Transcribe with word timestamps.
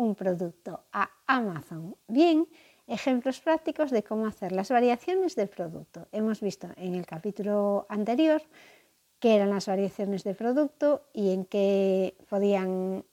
un 0.00 0.14
producto 0.14 0.84
a 0.92 1.10
Amazon 1.26 1.94
bien, 2.08 2.48
ejemplos 2.86 3.40
prácticos 3.40 3.90
de 3.90 4.02
cómo 4.02 4.26
hacer 4.26 4.50
las 4.52 4.70
variaciones 4.70 5.36
del 5.36 5.48
producto. 5.48 6.08
Hemos 6.10 6.40
visto 6.40 6.68
en 6.76 6.94
el 6.94 7.04
capítulo 7.04 7.86
anterior 7.88 8.42
qué 9.18 9.36
eran 9.36 9.50
las 9.50 9.66
variaciones 9.66 10.24
de 10.24 10.34
producto 10.34 11.02
y 11.12 11.32
en 11.32 11.44
qué 11.44 12.16
podían 12.30 13.04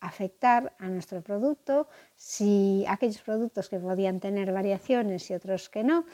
afectar 0.00 0.74
a 0.78 0.88
nuestro 0.88 1.20
producto, 1.20 1.88
si 2.16 2.86
aquellos 2.88 3.20
productos 3.20 3.68
que 3.68 3.78
podían 3.78 4.18
tener 4.18 4.50
variaciones 4.50 5.30
y 5.30 5.34
otros 5.34 5.68
que 5.68 5.84
no. 5.84 6.06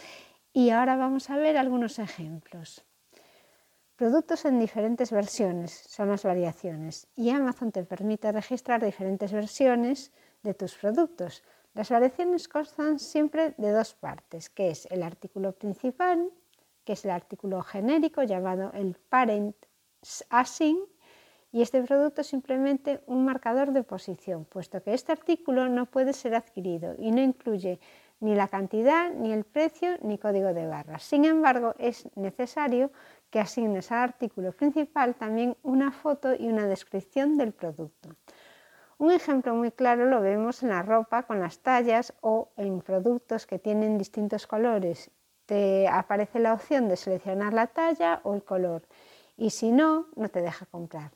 Y 0.52 0.70
ahora 0.70 0.96
vamos 0.96 1.30
a 1.30 1.36
ver 1.36 1.56
algunos 1.56 2.00
ejemplos. 2.00 2.86
Productos 3.97 4.44
en 4.44 4.58
diferentes 4.58 5.11
versiones 5.11 5.72
son 5.72 6.11
las 6.11 6.22
variaciones 6.22 7.08
y 7.16 7.30
Amazon 7.30 7.72
te 7.72 7.83
permite 7.83 8.30
registrar 8.30 8.84
diferentes 8.84 9.33
versiones 9.33 10.12
de 10.42 10.52
tus 10.52 10.75
productos. 10.75 11.42
Las 11.72 11.89
variaciones 11.89 12.47
constan 12.47 12.98
siempre 12.98 13.55
de 13.56 13.70
dos 13.70 13.94
partes, 13.94 14.50
que 14.50 14.69
es 14.69 14.84
el 14.91 15.02
artículo 15.02 15.52
principal, 15.52 16.28
que 16.84 16.92
es 16.92 17.06
el 17.06 17.11
artículo 17.11 17.62
genérico 17.62 18.22
llamado 18.22 18.70
el 18.74 18.97
parent 19.08 19.56
async, 20.28 20.78
y 21.50 21.62
este 21.62 21.83
producto 21.83 22.20
es 22.20 22.27
simplemente 22.27 23.00
un 23.06 23.24
marcador 23.24 23.72
de 23.72 23.83
posición, 23.83 24.44
puesto 24.44 24.83
que 24.83 24.92
este 24.92 25.12
artículo 25.12 25.70
no 25.70 25.86
puede 25.86 26.12
ser 26.12 26.34
adquirido 26.34 26.94
y 26.98 27.12
no 27.12 27.22
incluye 27.22 27.80
ni 28.20 28.34
la 28.34 28.48
cantidad, 28.48 29.11
ni 29.11 29.33
el 29.33 29.44
precio, 29.44 29.97
ni 30.02 30.19
código 30.19 30.52
de 30.52 30.67
barras. 30.67 31.02
Sin 31.02 31.24
embargo, 31.24 31.74
es 31.78 32.08
necesario 32.14 32.91
que 33.30 33.41
asignes 33.41 33.92
al 33.92 33.98
artículo 33.98 34.52
principal 34.52 35.14
también 35.14 35.56
una 35.62 35.92
foto 35.92 36.34
y 36.34 36.48
una 36.48 36.66
descripción 36.66 37.36
del 37.36 37.52
producto. 37.52 38.10
Un 38.98 39.10
ejemplo 39.10 39.55
muy 39.55 39.72
claro 39.72 40.06
lo 40.06 40.20
vemos 40.20 40.62
en 40.62 40.70
la 40.70 40.83
ropa 40.83 41.24
con 41.24 41.41
las 41.41 41.58
tallas 41.58 42.14
o 42.22 42.48
en 42.56 42.80
productos 42.80 43.46
que 43.46 43.58
tienen 43.58 43.98
distintos 43.98 44.46
colores. 44.46 45.10
Te 45.44 45.86
aparece 45.86 46.38
la 46.38 46.55
opción 46.55 46.88
de 46.88 46.96
seleccionar 46.96 47.52
la 47.52 47.66
talla 47.66 48.20
o 48.24 48.34
el 48.34 48.42
color 48.42 48.83
y 49.36 49.51
si 49.51 49.70
no, 49.70 50.06
no 50.17 50.28
te 50.28 50.40
deja 50.40 50.67
comprar. 50.67 51.12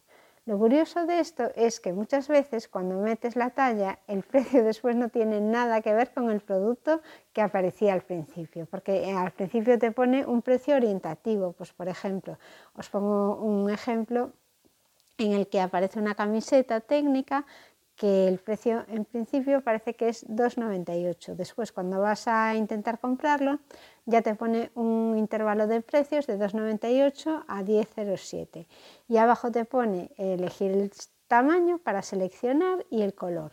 Lo 0.46 0.58
curioso 0.58 1.04
de 1.06 1.20
esto 1.20 1.50
es 1.54 1.80
que 1.80 1.92
muchas 1.92 2.26
veces 2.26 2.66
cuando 2.66 2.96
metes 2.96 3.36
la 3.36 3.50
talla, 3.50 3.98
el 4.06 4.22
precio 4.32 4.64
después 4.64 4.96
no 4.96 5.08
tiene 5.08 5.40
nada 5.40 5.82
que 5.82 5.92
ver 5.92 6.12
con 6.12 6.30
el 6.30 6.40
producto 6.40 7.02
que 7.32 7.42
aparecía 7.42 7.92
al 7.92 8.00
principio, 8.00 8.66
porque 8.66 9.12
al 9.12 9.32
principio 9.32 9.78
te 9.78 9.92
pone 9.92 10.24
un 10.24 10.40
precio 10.40 10.76
orientativo. 10.76 11.52
Pues 11.52 11.72
por 11.72 11.88
ejemplo, 11.88 12.38
os 12.74 12.88
pongo 12.88 13.36
un 13.36 13.70
ejemplo 13.70 14.32
en 15.18 15.32
el 15.32 15.48
que 15.48 15.60
aparece 15.60 15.98
una 15.98 16.14
camiseta 16.14 16.80
técnica 16.80 17.44
que 18.00 18.28
el 18.28 18.38
precio 18.38 18.86
en 18.88 19.04
principio 19.04 19.60
parece 19.60 19.92
que 19.92 20.08
es 20.08 20.26
2,98. 20.26 21.34
Después 21.34 21.70
cuando 21.70 22.00
vas 22.00 22.26
a 22.28 22.56
intentar 22.56 22.98
comprarlo 22.98 23.58
ya 24.06 24.22
te 24.22 24.34
pone 24.34 24.70
un 24.74 25.18
intervalo 25.18 25.66
de 25.66 25.82
precios 25.82 26.26
de 26.26 26.38
2,98 26.38 27.44
a 27.46 27.62
10,07 27.62 28.66
y 29.06 29.18
abajo 29.18 29.52
te 29.52 29.66
pone 29.66 30.12
elegir 30.16 30.70
el 30.70 30.90
tamaño 31.28 31.76
para 31.76 32.00
seleccionar 32.00 32.86
y 32.88 33.02
el 33.02 33.12
color. 33.12 33.52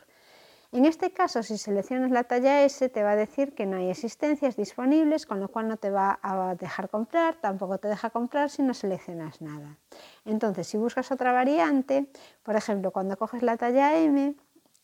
En 0.73 0.85
este 0.85 1.11
caso, 1.11 1.43
si 1.43 1.57
seleccionas 1.57 2.11
la 2.11 2.25
talla 2.25 2.63
S, 2.63 2.89
te 2.89 3.01
va 3.01 3.11
a 3.11 3.15
decir 3.15 3.55
que 3.55 3.65
no 3.65 3.77
hay 3.77 3.89
existencias 3.89 4.57
disponibles, 4.57 5.25
con 5.25 5.39
lo 5.39 5.47
cual 5.47 5.69
no 5.69 5.77
te 5.77 5.89
va 5.89 6.19
a 6.21 6.55
dejar 6.55 6.89
comprar, 6.89 7.35
tampoco 7.35 7.77
te 7.77 7.87
deja 7.87 8.09
comprar 8.09 8.49
si 8.49 8.63
no 8.63 8.73
seleccionas 8.73 9.41
nada. 9.41 9.77
Entonces, 10.25 10.67
si 10.67 10.77
buscas 10.77 11.09
otra 11.11 11.31
variante, 11.31 12.11
por 12.43 12.57
ejemplo, 12.57 12.91
cuando 12.91 13.15
coges 13.17 13.43
la 13.43 13.55
talla 13.55 13.97
M, 13.97 14.35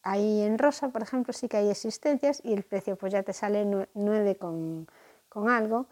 ahí 0.03 0.41
en 0.41 0.57
rosa, 0.57 0.89
por 0.89 1.01
ejemplo, 1.01 1.33
sí 1.33 1.49
que 1.49 1.57
hay 1.57 1.69
existencias 1.69 2.41
y 2.45 2.53
el 2.53 2.63
precio 2.63 2.95
pues 2.95 3.11
ya 3.11 3.23
te 3.23 3.33
sale 3.33 3.65
9 3.93 4.35
con, 4.37 4.87
con 5.27 5.49
algo, 5.49 5.87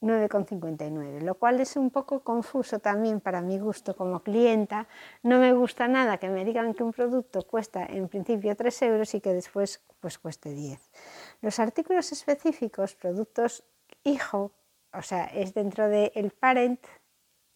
9,59, 0.00 1.20
lo 1.22 1.34
cual 1.36 1.60
es 1.60 1.76
un 1.76 1.90
poco 1.90 2.20
confuso 2.20 2.78
también 2.78 3.20
para 3.20 3.40
mi 3.40 3.58
gusto 3.58 3.96
como 3.96 4.22
clienta. 4.22 4.86
No 5.22 5.38
me 5.38 5.52
gusta 5.52 5.88
nada 5.88 6.18
que 6.18 6.28
me 6.28 6.44
digan 6.44 6.74
que 6.74 6.82
un 6.82 6.92
producto 6.92 7.42
cuesta 7.46 7.84
en 7.86 8.08
principio 8.08 8.54
3 8.54 8.82
euros 8.82 9.14
y 9.14 9.20
que 9.20 9.32
después 9.32 9.82
pues 10.00 10.18
cueste 10.18 10.52
10. 10.52 10.90
Los 11.40 11.58
artículos 11.58 12.12
específicos, 12.12 12.94
productos 12.94 13.64
hijo, 14.02 14.52
o 14.92 15.02
sea, 15.02 15.24
es 15.26 15.54
dentro 15.54 15.88
del 15.88 16.30
parent, 16.30 16.80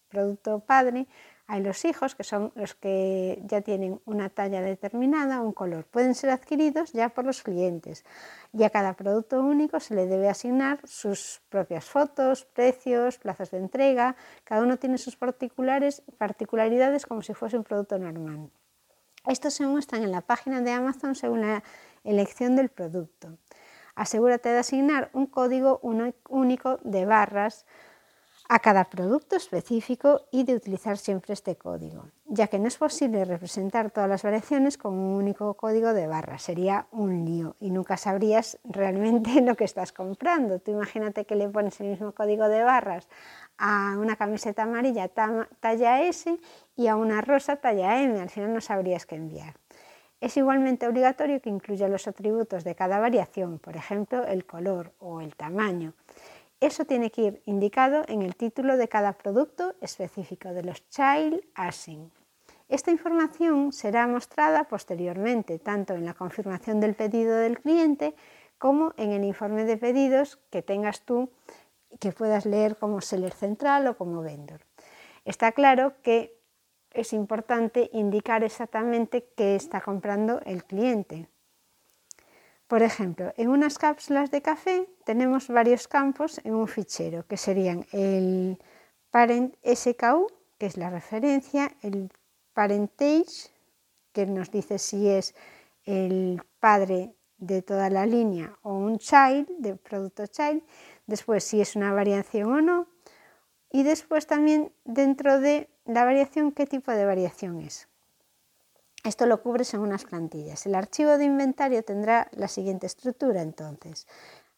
producto 0.09 0.59
padre, 0.59 1.07
hay 1.51 1.63
los 1.63 1.83
hijos, 1.83 2.13
que 2.13 2.23
son 2.23 2.51
los 2.53 2.75
que 2.75 3.41
ya 3.43 3.61
tienen 3.61 3.99
una 4.05 4.29
talla 4.29 4.61
determinada, 4.61 5.41
un 5.41 5.51
color. 5.51 5.83
Pueden 5.83 6.13
ser 6.13 6.29
adquiridos 6.29 6.93
ya 6.93 7.09
por 7.09 7.25
los 7.25 7.41
clientes 7.41 8.05
y 8.53 8.63
a 8.63 8.69
cada 8.69 8.93
producto 8.93 9.41
único 9.41 9.79
se 9.79 9.95
le 9.95 10.05
debe 10.05 10.29
asignar 10.29 10.79
sus 10.83 11.41
propias 11.49 11.85
fotos, 11.85 12.45
precios, 12.45 13.17
plazos 13.17 13.49
de 13.49 13.57
entrega. 13.57 14.15
Cada 14.43 14.61
uno 14.61 14.77
tiene 14.77 14.99
sus 14.99 15.15
particulares, 15.15 16.03
particularidades 16.19 17.07
como 17.07 17.23
si 17.23 17.33
fuese 17.33 17.57
un 17.57 17.63
producto 17.63 17.97
normal. 17.97 18.51
Estos 19.25 19.55
se 19.55 19.65
muestran 19.65 20.03
en 20.03 20.11
la 20.11 20.21
página 20.21 20.61
de 20.61 20.71
Amazon 20.71 21.15
según 21.15 21.41
la 21.41 21.63
elección 22.03 22.55
del 22.55 22.69
producto. 22.69 23.39
Asegúrate 23.95 24.49
de 24.49 24.59
asignar 24.59 25.09
un 25.13 25.25
código 25.25 25.79
único 26.29 26.77
de 26.83 27.05
barras 27.05 27.65
a 28.51 28.57
cada 28.57 28.85
producto 28.85 29.35
específico 29.35 30.21
y 30.31 30.43
de 30.43 30.55
utilizar 30.55 30.97
siempre 30.97 31.33
este 31.33 31.55
código, 31.55 32.05
ya 32.25 32.47
que 32.47 32.57
no 32.57 32.67
es 32.67 32.77
posible 32.77 33.23
representar 33.23 33.91
todas 33.91 34.09
las 34.09 34.23
variaciones 34.23 34.75
con 34.75 34.95
un 34.95 35.13
único 35.17 35.53
código 35.53 35.93
de 35.93 36.07
barra, 36.07 36.39
sería 36.39 36.87
un 36.91 37.25
lío 37.25 37.55
y 37.59 37.69
nunca 37.69 37.95
sabrías 37.95 38.57
realmente 38.63 39.39
lo 39.41 39.55
que 39.55 39.65
estás 39.65 39.91
comprando. 39.91 40.57
Tú 40.57 40.71
imagínate 40.71 41.25
que 41.25 41.35
le 41.35 41.47
pones 41.47 41.79
el 41.79 41.89
mismo 41.89 42.11
código 42.11 42.49
de 42.49 42.63
barras 42.63 43.07
a 43.59 43.95
una 43.99 44.15
camiseta 44.15 44.63
amarilla 44.63 45.09
talla 45.09 46.01
S 46.01 46.39
y 46.75 46.87
a 46.87 46.95
una 46.95 47.21
rosa 47.21 47.57
talla 47.57 48.01
M, 48.01 48.19
al 48.19 48.31
final 48.31 48.51
no 48.51 48.61
sabrías 48.61 49.05
qué 49.05 49.15
enviar. 49.15 49.57
Es 50.21 50.35
igualmente 50.37 50.87
obligatorio 50.87 51.39
que 51.39 51.49
incluya 51.49 51.87
los 51.87 52.07
atributos 52.07 52.63
de 52.63 52.75
cada 52.75 52.99
variación, 52.99 53.59
por 53.59 53.77
ejemplo, 53.77 54.25
el 54.25 54.45
color 54.45 54.91
o 54.99 55.21
el 55.21 55.35
tamaño. 55.35 55.93
Eso 56.61 56.83
tiene 56.83 57.09
que 57.09 57.21
ir 57.21 57.41
indicado 57.45 58.03
en 58.07 58.21
el 58.21 58.35
título 58.35 58.75
de 58.75 58.89
cada 58.89 59.13
producto 59.13 59.75
específico 59.79 60.49
de 60.49 60.63
los 60.63 60.87
Child 60.89 61.41
Async. 61.55 62.11
Esta 62.67 62.91
información 62.91 63.71
será 63.71 64.07
mostrada 64.07 64.65
posteriormente 64.65 65.57
tanto 65.57 65.93
en 65.93 66.05
la 66.05 66.13
confirmación 66.13 66.81
del 66.81 66.95
pedido 66.95 67.37
del 67.37 67.59
cliente 67.59 68.13
como 68.57 68.93
en 68.97 69.11
el 69.11 69.23
informe 69.23 69.63
de 69.63 69.77
pedidos 69.77 70.37
que 70.49 70.61
tengas 70.61 71.01
tú 71.01 71.31
que 71.99 72.11
puedas 72.11 72.45
leer 72.45 72.75
como 72.75 72.99
seller 72.99 73.33
central 73.33 73.87
o 73.87 73.97
como 73.97 74.21
vendor. 74.21 74.61
Está 75.23 75.53
claro 75.53 75.93
que 76.03 76.37
es 76.91 77.13
importante 77.13 77.89
indicar 77.93 78.43
exactamente 78.43 79.29
qué 79.35 79.55
está 79.55 79.79
comprando 79.81 80.41
el 80.45 80.65
cliente, 80.65 81.29
por 82.69 82.83
ejemplo, 82.83 83.33
en 83.35 83.49
unas 83.49 83.79
cápsulas 83.79 84.29
de 84.29 84.43
café 84.43 84.87
tenemos 85.03 85.47
varios 85.47 85.87
campos 85.87 86.39
en 86.43 86.53
un 86.53 86.67
fichero, 86.67 87.25
que 87.25 87.35
serían 87.35 87.87
el 87.91 88.59
parent 89.09 89.55
SKU, 89.65 90.27
que 90.59 90.67
es 90.67 90.77
la 90.77 90.91
referencia, 90.91 91.75
el 91.81 92.11
parentage, 92.53 93.49
que 94.13 94.27
nos 94.27 94.51
dice 94.51 94.77
si 94.77 95.09
es 95.09 95.33
el 95.85 96.43
padre 96.59 97.15
de 97.39 97.63
toda 97.63 97.89
la 97.89 98.05
línea 98.05 98.55
o 98.61 98.73
un 98.73 98.99
child, 98.99 99.47
de 99.57 99.75
producto 99.75 100.27
child. 100.27 100.61
después 101.07 101.43
si 101.43 101.61
es 101.61 101.75
una 101.75 101.91
variación 101.91 102.53
o 102.53 102.61
no, 102.61 102.87
y 103.71 103.81
después 103.81 104.27
también 104.27 104.71
dentro 104.85 105.39
de 105.39 105.71
la 105.85 106.05
variación 106.05 106.51
qué 106.51 106.67
tipo 106.67 106.91
de 106.91 107.05
variación 107.05 107.61
es. 107.61 107.88
Esto 109.03 109.25
lo 109.25 109.41
cubres 109.41 109.73
en 109.73 109.79
unas 109.79 110.03
plantillas. 110.03 110.65
El 110.65 110.75
archivo 110.75 111.17
de 111.17 111.25
inventario 111.25 111.83
tendrá 111.83 112.27
la 112.31 112.47
siguiente 112.47 112.85
estructura 112.85 113.41
entonces. 113.41 114.07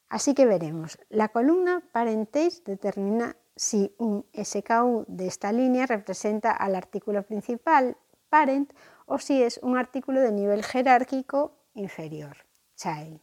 Así 0.10 0.34
que 0.34 0.46
veremos. 0.46 0.98
La 1.10 1.30
columna 1.30 1.84
parentage 1.92 2.62
determina 2.66 3.38
si 3.56 3.96
un 3.98 4.26
SKU 4.34 5.06
de 5.08 5.28
esta 5.28 5.52
línea 5.52 5.86
representa 5.86 6.52
al 6.52 6.76
artículo 6.76 7.24
principal, 7.24 7.98
parent, 8.30 8.74
o 9.06 9.20
si 9.20 9.44
es 9.44 9.60
un 9.62 9.78
artículo 9.78 10.22
de 10.22 10.32
nivel 10.32 10.64
jerárquico 10.64 11.60
inferior, 11.76 12.38
child. 12.76 13.22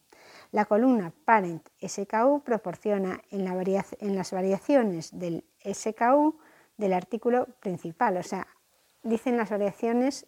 La 0.52 0.66
columna 0.66 1.12
parent 1.24 1.68
SKU 1.86 2.42
proporciona 2.44 3.20
en, 3.30 3.46
en 3.46 4.16
las 4.16 4.32
variaciones 4.32 5.18
del 5.18 5.44
SKU 5.64 6.38
del 6.76 6.92
artículo 6.92 7.46
principal, 7.60 8.16
o 8.18 8.22
sea, 8.22 8.46
dicen 9.02 9.36
las 9.36 9.50
variaciones 9.50 10.26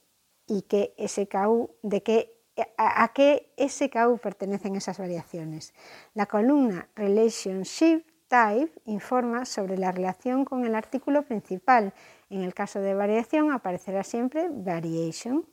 y 0.51 0.63
qué 0.63 0.95
SKU, 0.99 1.71
de 1.83 2.03
qué, 2.03 2.37
a, 2.77 3.05
a, 3.05 3.13
qué 3.13 3.53
SKU 3.57 4.19
pertenecen 4.19 4.75
esas 4.75 4.99
variaciones. 4.99 5.73
La 6.13 6.27
columna 6.27 6.89
Relationship 6.97 8.05
Type 8.27 8.73
informa 8.85 9.45
sobre 9.45 9.79
la 9.79 9.93
relación 9.93 10.45
con 10.45 10.65
el 10.65 10.75
artículo 10.75 11.23
principal. 11.23 11.95
En 12.31 12.43
el 12.43 12.53
caso 12.53 12.81
de 12.81 12.95
variación 12.95 13.53
aparecerá 13.53 14.03
siempre 14.03 14.49
Variation. 14.51 15.47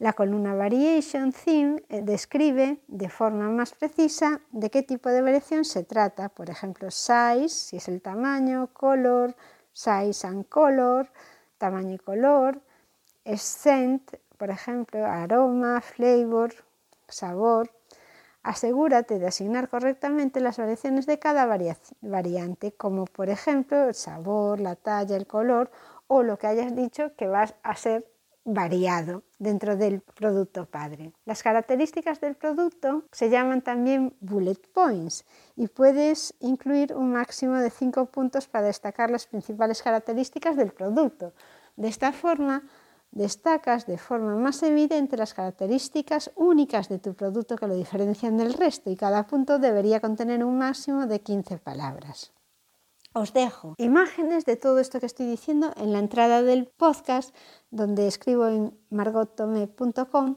La 0.00 0.12
columna 0.12 0.54
Variation 0.54 1.32
Theme 1.32 1.84
eh, 1.88 2.00
describe 2.02 2.80
de 2.88 3.08
forma 3.08 3.48
más 3.48 3.74
precisa 3.74 4.40
de 4.50 4.70
qué 4.70 4.82
tipo 4.82 5.08
de 5.08 5.20
variación 5.20 5.64
se 5.64 5.84
trata. 5.84 6.30
Por 6.30 6.50
ejemplo, 6.50 6.90
size, 6.90 7.48
si 7.48 7.76
es 7.76 7.86
el 7.86 8.02
tamaño, 8.02 8.68
color, 8.72 9.36
size 9.72 10.26
and 10.26 10.48
color, 10.48 11.12
tamaño 11.58 11.94
y 11.94 11.98
color, 11.98 12.60
scent, 13.24 14.16
por 14.36 14.50
ejemplo, 14.50 15.04
aroma, 15.04 15.80
flavor, 15.80 16.54
sabor. 17.08 17.70
Asegúrate 18.42 19.18
de 19.18 19.26
asignar 19.26 19.68
correctamente 19.68 20.40
las 20.40 20.56
variaciones 20.56 21.04
de 21.06 21.18
cada 21.18 21.44
variante, 22.00 22.72
como 22.72 23.04
por 23.04 23.28
ejemplo 23.28 23.88
el 23.88 23.94
sabor, 23.94 24.60
la 24.60 24.76
talla, 24.76 25.16
el 25.16 25.26
color 25.26 25.70
o 26.06 26.22
lo 26.22 26.38
que 26.38 26.46
hayas 26.46 26.74
dicho 26.74 27.14
que 27.16 27.28
vas 27.28 27.54
a 27.62 27.76
ser 27.76 28.10
variado 28.44 29.22
dentro 29.38 29.76
del 29.76 30.00
producto 30.00 30.64
padre. 30.64 31.12
Las 31.26 31.42
características 31.42 32.20
del 32.20 32.34
producto 32.34 33.04
se 33.12 33.28
llaman 33.28 33.60
también 33.60 34.16
bullet 34.20 34.56
points 34.72 35.26
y 35.56 35.68
puedes 35.68 36.34
incluir 36.40 36.94
un 36.94 37.12
máximo 37.12 37.56
de 37.56 37.70
5 37.70 38.06
puntos 38.06 38.48
para 38.48 38.66
destacar 38.66 39.10
las 39.10 39.26
principales 39.26 39.82
características 39.82 40.56
del 40.56 40.72
producto. 40.72 41.34
De 41.76 41.88
esta 41.88 42.12
forma, 42.12 42.62
destacas 43.12 43.86
de 43.86 43.98
forma 43.98 44.36
más 44.36 44.62
evidente 44.62 45.16
las 45.16 45.34
características 45.34 46.30
únicas 46.36 46.88
de 46.88 46.98
tu 46.98 47.14
producto 47.14 47.56
que 47.56 47.66
lo 47.66 47.74
diferencian 47.74 48.36
del 48.36 48.54
resto 48.54 48.90
y 48.90 48.96
cada 48.96 49.26
punto 49.26 49.58
debería 49.58 50.00
contener 50.00 50.44
un 50.44 50.58
máximo 50.58 51.06
de 51.06 51.20
15 51.20 51.58
palabras. 51.58 52.32
Os 53.12 53.32
dejo 53.32 53.74
imágenes 53.78 54.44
de 54.44 54.56
todo 54.56 54.78
esto 54.78 55.00
que 55.00 55.06
estoy 55.06 55.26
diciendo 55.26 55.72
en 55.76 55.92
la 55.92 55.98
entrada 55.98 56.42
del 56.42 56.66
podcast 56.66 57.34
donde 57.70 58.06
escribo 58.06 58.46
en 58.46 58.78
margottome.com 58.90 60.36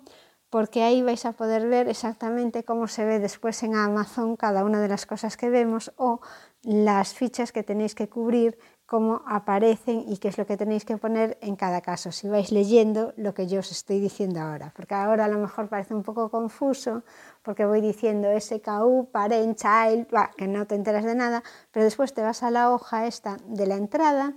porque 0.49 0.83
ahí 0.83 1.01
vais 1.01 1.25
a 1.25 1.33
poder 1.33 1.67
ver 1.67 1.87
exactamente 1.87 2.63
cómo 2.63 2.87
se 2.87 3.05
ve 3.05 3.19
después 3.19 3.61
en 3.63 3.75
Amazon 3.75 4.35
cada 4.35 4.63
una 4.63 4.81
de 4.81 4.87
las 4.87 5.05
cosas 5.05 5.37
que 5.37 5.49
vemos 5.49 5.91
o 5.97 6.19
las 6.63 7.13
fichas 7.13 7.51
que 7.51 7.63
tenéis 7.63 7.95
que 7.95 8.09
cubrir 8.09 8.57
cómo 8.93 9.23
aparecen 9.25 10.05
y 10.07 10.17
qué 10.17 10.27
es 10.27 10.37
lo 10.37 10.45
que 10.45 10.55
tenéis 10.55 10.85
que 10.85 10.97
poner 10.97 11.39
en 11.41 11.55
cada 11.55 11.81
caso, 11.81 12.11
si 12.11 12.27
vais 12.27 12.51
leyendo 12.51 13.11
lo 13.17 13.33
que 13.33 13.47
yo 13.47 13.61
os 13.61 13.71
estoy 13.71 13.99
diciendo 13.99 14.39
ahora, 14.39 14.71
porque 14.75 14.93
ahora 14.93 15.25
a 15.25 15.27
lo 15.27 15.39
mejor 15.39 15.67
parece 15.67 15.95
un 15.95 16.03
poco 16.03 16.29
confuso, 16.29 17.01
porque 17.41 17.65
voy 17.65 17.81
diciendo 17.81 18.27
SKU, 18.39 19.09
parent, 19.11 19.57
child, 19.57 20.05
que 20.37 20.47
no 20.47 20.67
te 20.67 20.75
enteras 20.75 21.05
de 21.05 21.15
nada, 21.15 21.41
pero 21.71 21.85
después 21.85 22.13
te 22.13 22.21
vas 22.21 22.43
a 22.43 22.51
la 22.51 22.71
hoja 22.71 23.07
esta 23.07 23.37
de 23.47 23.65
la 23.65 23.77
entrada 23.77 24.35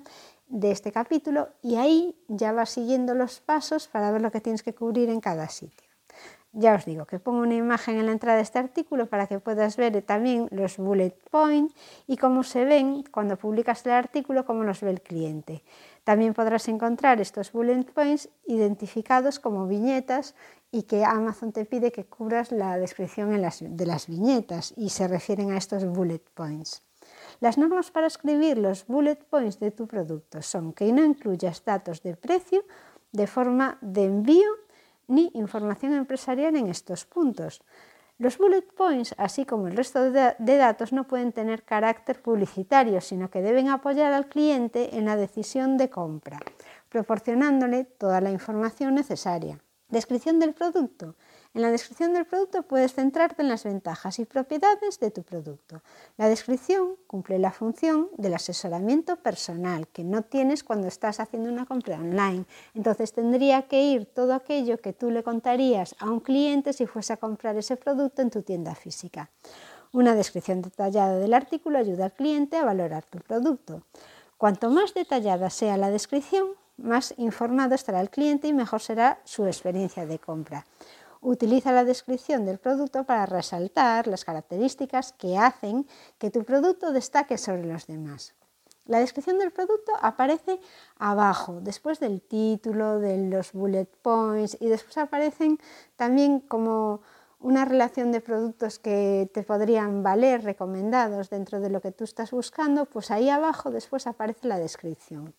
de 0.49 0.71
este 0.71 0.91
capítulo 0.91 1.51
y 1.61 1.77
ahí 1.77 2.17
ya 2.29 2.53
vas 2.53 2.71
siguiendo 2.71 3.15
los 3.15 3.41
pasos 3.41 3.89
para 3.89 4.11
ver 4.11 4.23
lo 4.23 4.31
que 4.31 4.41
tienes 4.41 4.63
que 4.63 4.75
cubrir 4.75 5.11
en 5.11 5.21
cada 5.21 5.51
sitio. 5.51 5.86
Ya 6.59 6.75
os 6.75 6.87
digo 6.87 7.05
que 7.05 7.19
pongo 7.19 7.41
una 7.41 7.55
imagen 7.55 7.99
en 7.99 8.07
la 8.07 8.13
entrada 8.13 8.37
de 8.39 8.43
este 8.43 8.59
artículo 8.59 9.11
para 9.13 9.27
que 9.27 9.41
puedas 9.41 9.77
ver 9.77 10.01
también 10.01 10.49
los 10.51 10.79
bullet 10.79 11.13
points 11.31 11.75
y 12.07 12.17
cómo 12.17 12.43
se 12.45 12.65
ven 12.65 13.05
cuando 13.13 13.37
publicas 13.37 13.85
el 13.85 13.93
artículo, 13.93 14.47
cómo 14.47 14.65
los 14.65 14.81
ve 14.81 14.89
el 14.89 15.03
cliente. 15.03 15.63
También 16.03 16.33
podrás 16.33 16.67
encontrar 16.69 17.21
estos 17.21 17.53
bullet 17.53 17.85
points 17.85 18.31
identificados 18.47 19.39
como 19.39 19.67
viñetas 19.67 20.35
y 20.73 20.85
que 20.85 21.05
Amazon 21.05 21.53
te 21.53 21.67
pide 21.67 21.93
que 21.93 22.07
cubras 22.07 22.51
la 22.53 22.79
descripción 22.79 23.31
de 23.31 23.87
las 23.87 24.07
viñetas 24.07 24.73
y 24.79 24.89
se 24.89 25.09
refieren 25.09 25.51
a 25.51 25.59
estos 25.59 25.85
bullet 25.85 26.23
points. 26.33 26.83
Las 27.41 27.59
normas 27.59 27.91
para 27.91 28.07
escribir 28.07 28.57
los 28.57 28.87
bullet 28.87 29.17
points 29.29 29.61
de 29.61 29.73
tu 29.73 29.87
producto 29.87 30.41
son 30.41 30.73
que 30.73 30.91
no 30.91 31.05
incluyas 31.05 31.63
datos 31.67 32.03
de 32.03 32.17
precio 32.17 32.65
de 33.13 33.27
forma 33.27 33.77
de 33.83 34.05
envío 34.05 34.49
ni 35.09 35.31
información 35.35 35.95
empresarial 35.95 36.57
en 36.57 36.69
estos 36.69 37.05
puntos. 37.05 37.63
Los 38.19 38.39
bullet 38.39 38.63
points, 38.63 39.15
así 39.19 39.45
como 39.45 39.69
el 39.69 39.77
resto 39.77 40.11
de 40.11 40.57
datos, 40.57 40.93
no 40.93 41.07
pueden 41.07 41.33
tener 41.33 41.65
carácter 41.65 42.23
publicitario, 42.23 43.01
sino 43.03 43.31
que 43.31 43.43
deben 43.43 43.69
apoyar 43.69 44.15
al 44.15 44.29
cliente 44.29 44.97
en 44.97 45.05
la 45.05 45.17
decisión 45.17 45.77
de 45.77 45.91
compra, 45.91 46.39
proporcionándole 46.89 47.85
toda 47.85 48.23
la 48.23 48.31
información 48.31 48.95
necesaria. 48.95 49.59
Descripción 49.89 50.41
del 50.41 50.53
producto. 50.53 51.15
En 51.55 51.63
la 51.63 51.71
descripción 51.71 52.13
del 52.13 52.27
producto 52.27 52.65
puedes 52.65 52.95
centrarte 52.95 53.43
en 53.43 53.49
las 53.49 53.63
ventajas 53.63 54.19
y 54.19 54.25
propiedades 54.25 54.99
de 54.99 55.13
tu 55.13 55.23
producto. 55.23 55.81
La 56.17 56.29
descripción 56.29 56.97
cumple 57.07 57.39
la 57.39 57.53
función 57.53 58.09
del 58.17 58.35
asesoramiento 58.35 59.15
personal 59.15 59.87
que 59.87 60.03
no 60.03 60.23
tienes 60.23 60.65
cuando 60.65 60.89
estás 60.89 61.21
haciendo 61.21 61.49
una 61.49 61.67
compra 61.67 62.01
online. 62.01 62.47
Entonces 62.75 63.13
tendría 63.13 63.69
que 63.69 63.81
ir 63.81 64.07
todo 64.07 64.35
aquello 64.35 64.81
que 64.81 64.93
tú 64.93 65.13
le 65.13 65.23
contarías 65.23 65.95
a 66.01 66.11
un 66.11 66.19
cliente 66.19 66.73
si 66.73 66.87
fuese 66.87 67.13
a 67.13 67.19
comprar 67.19 67.57
ese 67.57 67.77
producto 67.77 68.23
en 68.23 68.31
tu 68.31 68.43
tienda 68.43 68.75
física. 68.75 69.31
Una 69.93 70.17
descripción 70.17 70.63
detallada 70.63 71.17
del 71.17 71.33
artículo 71.33 71.79
ayuda 71.79 72.07
al 72.07 72.13
cliente 72.13 72.57
a 72.57 72.65
valorar 72.65 73.05
tu 73.05 73.21
producto. 73.21 73.83
Cuanto 74.37 74.69
más 74.69 74.95
detallada 74.95 75.49
sea 75.49 75.77
la 75.77 75.91
descripción, 75.91 76.49
más 76.77 77.15
informado 77.17 77.75
estará 77.75 78.01
el 78.01 78.11
cliente 78.11 78.49
y 78.49 78.53
mejor 78.53 78.81
será 78.81 79.21
su 79.25 79.47
experiencia 79.47 80.07
de 80.07 80.19
compra 80.19 80.65
utiliza 81.27 81.73
la 81.73 81.85
descripción 81.85 82.45
del 82.47 82.59
producto 82.59 83.05
para 83.05 83.27
resaltar 83.27 84.07
las 84.07 84.25
características 84.25 85.13
que 85.13 85.37
hacen 85.37 85.87
que 86.19 86.31
tu 86.31 86.45
producto 86.45 86.93
destaque 86.93 87.37
sobre 87.37 87.65
los 87.65 87.87
demás. 87.87 88.35
La 88.87 89.01
descripción 89.01 89.39
del 89.41 89.51
producto 89.51 89.93
aparece 90.01 90.61
abajo, 90.99 91.59
después 91.61 91.99
del 91.99 92.23
título, 92.23 93.01
de 93.01 93.19
los 93.29 93.53
bullet 93.53 93.89
points 94.03 94.57
y 94.61 94.69
después 94.69 94.97
aparecen 94.99 95.59
también 95.97 96.39
como 96.39 97.01
una 97.41 97.65
relación 97.65 98.13
de 98.13 98.21
productos 98.21 98.79
que 98.79 99.29
te 99.35 99.43
podrían 99.43 100.05
valer 100.05 100.45
recomendados 100.45 101.29
dentro 101.29 101.59
de 101.59 101.71
lo 101.71 101.81
que 101.81 101.91
tú 101.91 102.05
estás 102.05 102.31
buscando, 102.31 102.85
pues 102.85 103.11
ahí 103.11 103.29
abajo 103.29 103.73
después 103.73 104.07
aparece 104.07 104.47
la 104.47 104.59
descripción. 104.59 105.35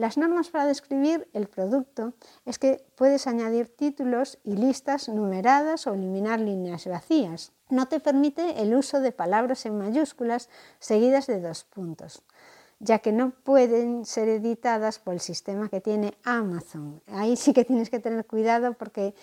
Las 0.00 0.16
normas 0.16 0.48
para 0.48 0.64
describir 0.64 1.28
el 1.34 1.46
producto 1.46 2.14
es 2.46 2.58
que 2.58 2.82
puedes 2.94 3.26
añadir 3.26 3.68
títulos 3.68 4.38
y 4.44 4.56
listas 4.56 5.10
numeradas 5.10 5.86
o 5.86 5.92
eliminar 5.92 6.40
líneas 6.40 6.86
vacías. 6.86 7.52
No 7.68 7.84
te 7.84 8.00
permite 8.00 8.62
el 8.62 8.74
uso 8.74 9.00
de 9.00 9.12
palabras 9.12 9.66
en 9.66 9.76
mayúsculas 9.76 10.48
seguidas 10.78 11.26
de 11.26 11.42
dos 11.42 11.64
puntos 11.64 12.22
ya 12.78 13.00
que 13.00 13.12
no 13.12 13.32
pueden 13.44 14.06
ser 14.06 14.30
editadas 14.30 14.98
por 14.98 15.12
el 15.12 15.20
sistema 15.20 15.68
que 15.68 15.82
tiene 15.82 16.14
Amazon. 16.24 17.02
Ahí 17.08 17.36
sí 17.36 17.52
que 17.52 17.66
tienes 17.66 17.90
que 17.90 18.00
tener 18.00 18.24
cuidado 18.24 18.72
porque 18.72 19.14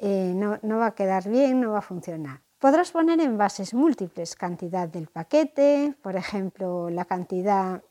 eh, 0.00 0.32
no, 0.34 0.58
no 0.62 0.78
va 0.78 0.86
a 0.86 0.94
quedar 0.96 1.28
bien, 1.28 1.60
no 1.60 1.70
va 1.70 1.78
a 1.78 1.82
funcionar. 1.82 2.40
Podrás 2.58 2.90
poner 2.90 3.20
envases 3.20 3.72
múltiples, 3.72 4.34
cantidad 4.34 4.88
del 4.88 5.06
paquete, 5.06 5.94
por 6.02 6.16
ejemplo, 6.16 6.90
la 6.90 7.04
cantidad 7.04 7.84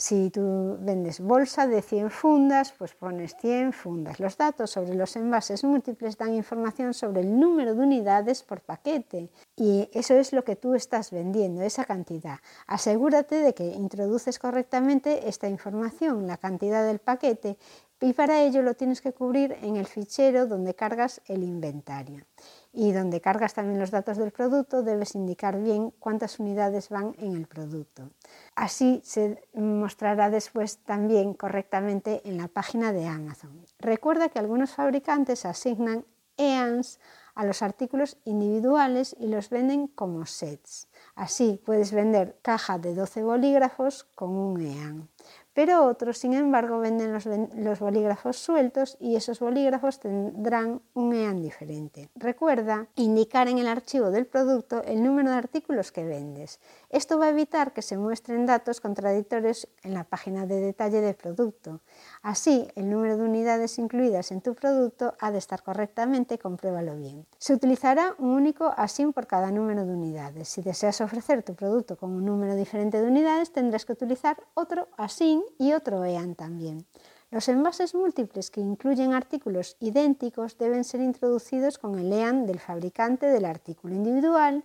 si 0.00 0.30
tú 0.30 0.78
vendes 0.80 1.20
bolsa 1.20 1.66
de 1.66 1.82
100 1.82 2.10
fundas, 2.10 2.72
pues 2.72 2.94
pones 2.94 3.36
100 3.36 3.74
fundas. 3.74 4.18
Los 4.18 4.38
datos 4.38 4.70
sobre 4.70 4.94
los 4.94 5.14
envases 5.14 5.62
múltiples 5.62 6.16
dan 6.16 6.34
información 6.34 6.94
sobre 6.94 7.20
el 7.20 7.38
número 7.38 7.74
de 7.74 7.82
unidades 7.82 8.42
por 8.42 8.62
paquete 8.62 9.28
y 9.56 9.90
eso 9.92 10.14
es 10.14 10.32
lo 10.32 10.42
que 10.42 10.56
tú 10.56 10.74
estás 10.74 11.10
vendiendo, 11.10 11.60
esa 11.60 11.84
cantidad. 11.84 12.38
Asegúrate 12.66 13.42
de 13.42 13.52
que 13.52 13.66
introduces 13.66 14.38
correctamente 14.38 15.28
esta 15.28 15.50
información, 15.50 16.26
la 16.26 16.38
cantidad 16.38 16.86
del 16.86 17.00
paquete, 17.00 17.58
y 18.00 18.14
para 18.14 18.42
ello 18.42 18.62
lo 18.62 18.72
tienes 18.72 19.02
que 19.02 19.12
cubrir 19.12 19.54
en 19.60 19.76
el 19.76 19.86
fichero 19.86 20.46
donde 20.46 20.74
cargas 20.74 21.20
el 21.26 21.42
inventario. 21.42 22.24
Y 22.72 22.92
donde 22.92 23.20
cargas 23.20 23.54
también 23.54 23.80
los 23.80 23.90
datos 23.90 24.16
del 24.16 24.30
producto 24.30 24.82
debes 24.82 25.14
indicar 25.14 25.60
bien 25.60 25.90
cuántas 25.98 26.38
unidades 26.38 26.88
van 26.88 27.14
en 27.18 27.36
el 27.36 27.46
producto. 27.46 28.10
Así 28.54 29.00
se 29.04 29.42
mostrará 29.54 30.30
después 30.30 30.78
también 30.78 31.34
correctamente 31.34 32.22
en 32.24 32.36
la 32.36 32.48
página 32.48 32.92
de 32.92 33.06
Amazon. 33.06 33.64
Recuerda 33.78 34.28
que 34.28 34.38
algunos 34.38 34.72
fabricantes 34.72 35.44
asignan 35.44 36.04
EANs 36.36 37.00
a 37.34 37.44
los 37.44 37.62
artículos 37.62 38.18
individuales 38.24 39.16
y 39.18 39.28
los 39.28 39.50
venden 39.50 39.86
como 39.86 40.26
sets. 40.26 40.88
Así 41.14 41.60
puedes 41.64 41.92
vender 41.92 42.38
caja 42.42 42.78
de 42.78 42.94
12 42.94 43.22
bolígrafos 43.22 44.04
con 44.14 44.30
un 44.30 44.60
EAN 44.60 45.08
pero 45.52 45.84
otros, 45.84 46.18
sin 46.18 46.32
embargo, 46.32 46.78
venden 46.78 47.12
los, 47.12 47.80
bolígrafos 47.80 48.36
sueltos 48.36 48.96
y 49.00 49.16
esos 49.16 49.40
bolígrafos 49.40 49.98
tendrán 49.98 50.80
un 50.94 51.12
EAN 51.12 51.42
diferente. 51.42 52.08
Recuerda 52.14 52.86
indicar 52.94 53.48
en 53.48 53.58
el 53.58 53.66
archivo 53.66 54.10
del 54.10 54.26
producto 54.26 54.82
el 54.84 55.02
número 55.02 55.30
de 55.30 55.36
artículos 55.36 55.90
que 55.90 56.04
vendes. 56.04 56.60
Esto 56.88 57.18
va 57.18 57.26
a 57.26 57.30
evitar 57.30 57.72
que 57.72 57.82
se 57.82 57.98
muestren 57.98 58.46
datos 58.46 58.80
contradictorios 58.80 59.68
en 59.82 59.94
la 59.94 60.04
página 60.04 60.46
de 60.46 60.60
detalle 60.60 61.00
del 61.00 61.14
producto. 61.16 61.80
Así, 62.22 62.68
el 62.76 62.88
número 62.88 63.16
de 63.16 63.24
unidades 63.24 63.78
incluidas 63.78 64.30
en 64.30 64.42
tu 64.42 64.54
producto 64.54 65.14
ha 65.18 65.32
de 65.32 65.38
estar 65.38 65.62
correctamente, 65.62 66.38
compruébalo 66.38 66.96
bien. 66.96 67.26
Se 67.38 67.54
utilizará 67.54 68.14
un 68.18 68.30
único 68.30 68.72
ASIN 68.76 69.12
por 69.12 69.26
cada 69.26 69.50
número 69.50 69.84
de 69.84 69.92
unidades. 69.92 70.48
Si 70.48 70.62
deseas 70.62 71.00
ofrecer 71.00 71.42
tu 71.42 71.54
producto 71.54 71.96
con 71.96 72.10
un 72.12 72.24
número 72.24 72.54
diferente 72.54 73.00
de 73.00 73.08
unidades, 73.08 73.52
tendrás 73.52 73.84
que 73.84 73.92
utilizar 73.92 74.36
otro 74.54 74.88
ASIN 74.96 75.39
y 75.58 75.72
otro 75.72 76.04
EAN 76.04 76.34
también. 76.34 76.86
Los 77.30 77.48
envases 77.48 77.94
múltiples 77.94 78.50
que 78.50 78.60
incluyen 78.60 79.12
artículos 79.14 79.76
idénticos 79.78 80.58
deben 80.58 80.82
ser 80.84 81.00
introducidos 81.00 81.78
con 81.78 81.98
el 81.98 82.12
EAN 82.12 82.46
del 82.46 82.58
fabricante 82.58 83.26
del 83.26 83.44
artículo 83.44 83.94
individual 83.94 84.64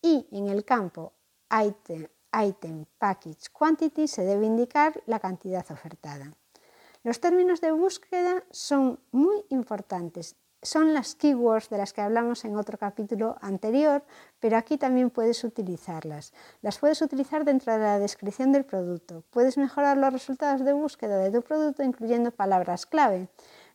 y 0.00 0.26
en 0.30 0.48
el 0.48 0.64
campo 0.64 1.12
Item, 1.50 2.08
item 2.32 2.86
Package 2.98 3.50
Quantity 3.52 4.08
se 4.08 4.22
debe 4.22 4.46
indicar 4.46 5.02
la 5.06 5.18
cantidad 5.18 5.64
ofertada. 5.70 6.34
Los 7.02 7.20
términos 7.20 7.60
de 7.60 7.72
búsqueda 7.72 8.42
son 8.50 9.00
muy 9.12 9.44
importantes 9.50 10.36
son 10.62 10.94
las 10.94 11.14
keywords 11.14 11.70
de 11.70 11.78
las 11.78 11.92
que 11.92 12.00
hablamos 12.00 12.44
en 12.44 12.56
otro 12.56 12.78
capítulo 12.78 13.36
anterior, 13.40 14.02
pero 14.40 14.56
aquí 14.56 14.76
también 14.76 15.10
puedes 15.10 15.44
utilizarlas. 15.44 16.32
Las 16.62 16.78
puedes 16.78 17.00
utilizar 17.02 17.44
dentro 17.44 17.72
de 17.72 17.78
la 17.78 17.98
descripción 17.98 18.52
del 18.52 18.64
producto. 18.64 19.24
Puedes 19.30 19.56
mejorar 19.56 19.96
los 19.96 20.12
resultados 20.12 20.64
de 20.64 20.72
búsqueda 20.72 21.18
de 21.18 21.30
tu 21.30 21.42
producto 21.42 21.82
incluyendo 21.82 22.30
palabras 22.30 22.86
clave. 22.86 23.28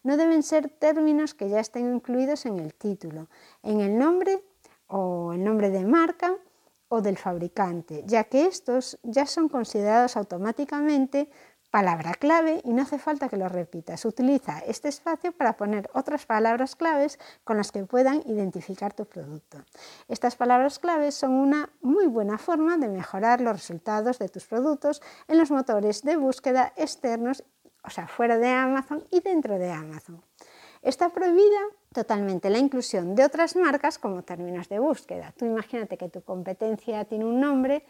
No 0.04 0.18
deben 0.18 0.44
ser 0.44 0.70
términos 0.70 1.34
que 1.34 1.50
ya 1.50 1.60
estén 1.60 1.94
incluidos 1.94 2.46
en 2.46 2.60
el 2.60 2.74
título, 2.74 3.30
en 3.62 3.80
el 3.80 3.98
nombre 3.98 4.44
o 4.88 5.34
el 5.34 5.44
nombre 5.44 5.70
de 5.70 5.86
marca 5.86 6.36
o 6.90 7.02
del 7.02 7.18
fabricante, 7.18 8.04
ya 8.06 8.25
que 8.25 8.46
estos 8.46 9.00
ya 9.02 9.25
son 9.25 9.50
considerados 9.50 10.16
automáticamente 10.16 11.30
palabra 11.74 12.13
clave 12.13 12.62
y 12.63 12.72
no 12.72 12.84
hace 12.84 13.00
falta 13.00 13.30
que 13.30 13.36
lo 13.36 13.50
repitas. 13.50 14.06
Utiliza 14.06 14.60
este 14.60 14.89
espacio 14.89 15.32
para 15.32 15.58
poner 15.58 15.89
otras 15.96 16.27
palabras 16.27 16.75
claves 16.75 17.18
con 17.44 17.58
las 17.58 17.72
que 17.72 17.84
puedan 17.84 18.22
identificar 18.27 18.94
tu 18.94 19.06
producto. 19.06 19.58
Estas 20.08 20.36
palabras 20.36 20.77
claves 20.77 21.15
son 21.15 21.32
una 21.32 21.72
muy 21.82 22.06
buena 22.06 22.38
forma 22.38 22.77
de 22.77 22.89
mejorar 22.89 23.42
los 23.42 23.53
resultados 23.53 24.20
de 24.20 24.30
tus 24.30 24.46
productos 24.46 25.01
en 25.27 25.39
los 25.39 25.50
motores 25.50 26.03
de 26.03 26.15
búsqueda 26.15 26.74
externos, 26.75 27.44
o 27.84 27.89
sea, 27.89 28.08
fuera 28.08 28.38
de 28.38 28.50
Amazon 28.50 29.03
y 29.10 29.22
dentro 29.22 29.58
de 29.58 29.72
Amazon. 29.72 30.22
Está 30.84 31.10
prohibida 31.10 31.62
totalmente 31.92 32.51
la 32.51 32.60
inclusión 32.60 33.15
de 33.15 33.25
otras 33.25 33.56
marcas 33.56 33.98
como 33.98 34.22
términos 34.22 34.70
de 34.70 34.77
búsqueda. 34.77 35.34
Tú 35.36 35.46
imagínate 35.46 35.98
que 35.98 36.10
tu 36.10 36.22
competencia 36.22 37.06
tiene 37.06 37.25
un 37.25 37.39
nombre 37.39 37.84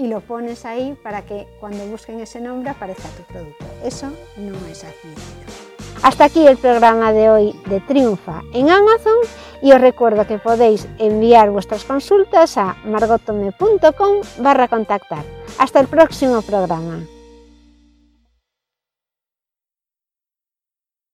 y 0.00 0.06
lo 0.06 0.20
pones 0.20 0.64
ahí 0.64 0.96
para 1.02 1.22
que 1.22 1.46
cuando 1.60 1.84
busquen 1.84 2.20
ese 2.20 2.40
nombre 2.40 2.70
aparezca 2.70 3.08
tu 3.10 3.22
producto. 3.24 3.66
Eso 3.84 4.10
no 4.36 4.56
es 4.66 4.82
admitido. 4.82 5.70
Hasta 6.02 6.24
aquí 6.24 6.46
el 6.46 6.56
programa 6.56 7.12
de 7.12 7.28
hoy 7.28 7.60
de 7.66 7.80
Triunfa 7.80 8.40
en 8.54 8.70
Amazon 8.70 9.16
y 9.60 9.72
os 9.72 9.80
recuerdo 9.80 10.26
que 10.26 10.38
podéis 10.38 10.88
enviar 10.98 11.50
vuestras 11.50 11.84
consultas 11.84 12.56
a 12.56 12.76
margotome.com 12.84 14.22
barra 14.38 14.68
contactar. 14.68 15.24
Hasta 15.58 15.80
el 15.80 15.88
próximo 15.88 16.40
programa. 16.40 17.00